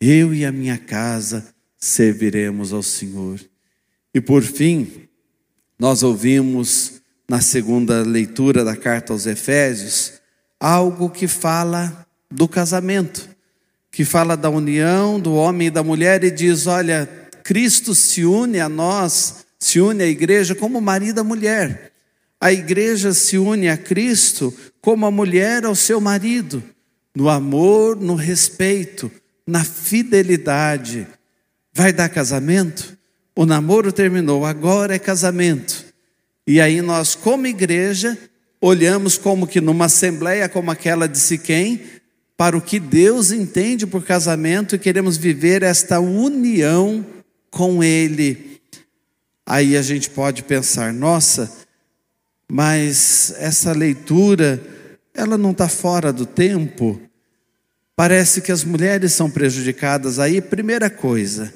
Eu 0.00 0.34
e 0.34 0.44
a 0.44 0.52
minha 0.52 0.78
casa 0.78 1.54
serviremos 1.78 2.72
ao 2.72 2.82
Senhor. 2.82 3.40
E 4.14 4.20
por 4.20 4.42
fim, 4.42 5.08
nós 5.78 6.02
ouvimos 6.02 7.00
na 7.28 7.40
segunda 7.40 8.02
leitura 8.02 8.64
da 8.64 8.76
carta 8.76 9.12
aos 9.12 9.26
Efésios 9.26 10.14
algo 10.60 11.08
que 11.10 11.26
fala 11.26 12.06
do 12.32 12.48
casamento, 12.48 13.28
que 13.90 14.04
fala 14.04 14.36
da 14.36 14.48
união 14.48 15.20
do 15.20 15.34
homem 15.34 15.68
e 15.68 15.70
da 15.70 15.82
mulher 15.82 16.24
e 16.24 16.30
diz: 16.30 16.66
olha, 16.66 17.08
Cristo 17.44 17.94
se 17.94 18.24
une 18.24 18.58
a 18.58 18.68
nós, 18.68 19.44
se 19.58 19.80
une 19.80 20.02
à 20.02 20.06
igreja 20.06 20.54
como 20.54 20.80
marido 20.80 21.20
à 21.20 21.24
mulher. 21.24 21.92
A 22.40 22.52
igreja 22.52 23.12
se 23.12 23.38
une 23.38 23.68
a 23.68 23.76
Cristo 23.76 24.52
como 24.80 25.06
a 25.06 25.10
mulher 25.10 25.64
ao 25.64 25.76
seu 25.76 26.00
marido, 26.00 26.62
no 27.14 27.28
amor, 27.28 27.96
no 27.96 28.16
respeito, 28.16 29.10
na 29.46 29.62
fidelidade. 29.62 31.06
Vai 31.72 31.92
dar 31.92 32.08
casamento? 32.08 32.98
O 33.36 33.46
namoro 33.46 33.92
terminou, 33.92 34.44
agora 34.44 34.94
é 34.94 34.98
casamento. 34.98 35.84
E 36.46 36.60
aí 36.60 36.82
nós, 36.82 37.14
como 37.14 37.46
igreja, 37.46 38.18
olhamos 38.60 39.16
como 39.16 39.46
que 39.46 39.60
numa 39.60 39.84
assembleia 39.84 40.48
como 40.48 40.70
aquela 40.70 41.06
de 41.06 41.18
Siquém, 41.18 41.80
para 42.42 42.58
o 42.58 42.60
que 42.60 42.80
Deus 42.80 43.30
entende 43.30 43.86
por 43.86 44.02
casamento 44.02 44.74
e 44.74 44.78
queremos 44.80 45.16
viver 45.16 45.62
esta 45.62 46.00
união 46.00 47.06
com 47.52 47.84
Ele. 47.84 48.60
Aí 49.46 49.76
a 49.76 49.80
gente 49.80 50.10
pode 50.10 50.42
pensar, 50.42 50.92
nossa, 50.92 51.52
mas 52.50 53.32
essa 53.38 53.70
leitura, 53.70 54.60
ela 55.14 55.38
não 55.38 55.52
está 55.52 55.68
fora 55.68 56.12
do 56.12 56.26
tempo? 56.26 57.00
Parece 57.94 58.40
que 58.40 58.50
as 58.50 58.64
mulheres 58.64 59.12
são 59.12 59.30
prejudicadas 59.30 60.18
aí. 60.18 60.42
Primeira 60.42 60.90
coisa, 60.90 61.54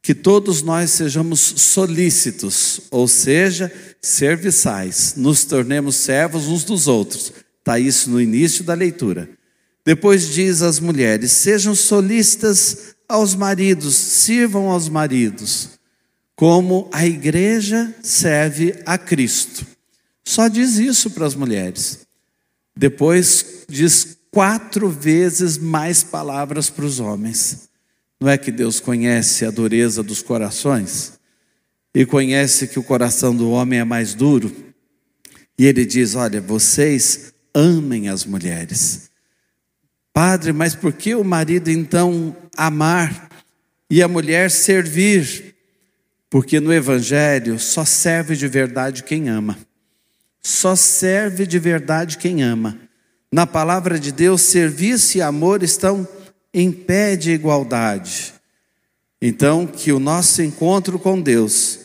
que 0.00 0.14
todos 0.14 0.62
nós 0.62 0.92
sejamos 0.92 1.40
solícitos, 1.40 2.82
ou 2.92 3.08
seja, 3.08 3.72
serviçais, 4.00 5.14
nos 5.16 5.44
tornemos 5.44 5.96
servos 5.96 6.46
uns 6.46 6.62
dos 6.62 6.86
outros. 6.86 7.32
Está 7.58 7.76
isso 7.76 8.08
no 8.08 8.20
início 8.20 8.62
da 8.62 8.74
leitura. 8.74 9.39
Depois 9.90 10.28
diz 10.28 10.62
às 10.62 10.78
mulheres: 10.78 11.32
sejam 11.32 11.74
solícitas 11.74 12.94
aos 13.08 13.34
maridos, 13.34 13.96
sirvam 13.96 14.70
aos 14.70 14.88
maridos, 14.88 15.70
como 16.36 16.88
a 16.92 17.04
igreja 17.04 17.92
serve 18.00 18.80
a 18.86 18.96
Cristo. 18.96 19.66
Só 20.24 20.46
diz 20.46 20.78
isso 20.78 21.10
para 21.10 21.26
as 21.26 21.34
mulheres. 21.34 22.06
Depois 22.76 23.64
diz 23.68 24.16
quatro 24.30 24.88
vezes 24.88 25.58
mais 25.58 26.04
palavras 26.04 26.70
para 26.70 26.84
os 26.84 27.00
homens. 27.00 27.68
Não 28.20 28.28
é 28.28 28.38
que 28.38 28.52
Deus 28.52 28.78
conhece 28.78 29.44
a 29.44 29.50
dureza 29.50 30.04
dos 30.04 30.22
corações? 30.22 31.14
E 31.92 32.06
conhece 32.06 32.68
que 32.68 32.78
o 32.78 32.84
coração 32.84 33.34
do 33.34 33.50
homem 33.50 33.80
é 33.80 33.84
mais 33.84 34.14
duro? 34.14 34.54
E 35.58 35.66
ele 35.66 35.84
diz: 35.84 36.14
Olha, 36.14 36.40
vocês 36.40 37.32
amem 37.52 38.08
as 38.08 38.24
mulheres 38.24 39.09
Padre, 40.12 40.52
mas 40.52 40.74
por 40.74 40.92
que 40.92 41.14
o 41.14 41.24
marido 41.24 41.70
então 41.70 42.36
amar 42.56 43.28
e 43.88 44.02
a 44.02 44.08
mulher 44.08 44.50
servir? 44.50 45.54
Porque 46.28 46.60
no 46.60 46.72
Evangelho 46.72 47.58
só 47.58 47.84
serve 47.84 48.36
de 48.36 48.46
verdade 48.46 49.02
quem 49.02 49.28
ama. 49.28 49.58
Só 50.42 50.74
serve 50.74 51.46
de 51.46 51.58
verdade 51.58 52.18
quem 52.18 52.42
ama. 52.42 52.78
Na 53.32 53.46
palavra 53.46 53.98
de 53.98 54.10
Deus, 54.10 54.42
serviço 54.42 55.18
e 55.18 55.22
amor 55.22 55.62
estão 55.62 56.06
em 56.52 56.72
pé 56.72 57.14
de 57.14 57.30
igualdade. 57.30 58.34
Então, 59.22 59.66
que 59.66 59.92
o 59.92 60.00
nosso 60.00 60.42
encontro 60.42 60.98
com 60.98 61.20
Deus 61.20 61.80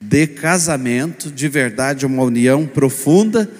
dê 0.00 0.26
casamento, 0.26 1.30
de 1.30 1.46
verdade, 1.48 2.06
uma 2.06 2.22
união 2.22 2.66
profunda 2.66 3.50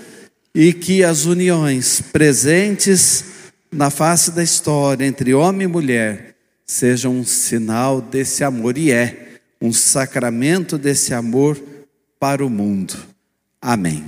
e 0.54 0.72
que 0.72 1.04
as 1.04 1.26
uniões 1.26 2.00
presentes 2.00 3.24
na 3.72 3.90
face 3.90 4.30
da 4.30 4.42
história 4.42 5.04
entre 5.04 5.34
homem 5.34 5.64
e 5.64 5.70
mulher 5.70 6.34
sejam 6.66 7.16
um 7.16 7.24
sinal 7.24 8.00
desse 8.00 8.44
amor 8.44 8.78
e 8.78 8.90
é 8.90 9.38
um 9.60 9.72
sacramento 9.72 10.78
desse 10.78 11.12
amor 11.12 11.60
para 12.18 12.44
o 12.44 12.50
mundo. 12.50 12.94
Amém. 13.60 14.04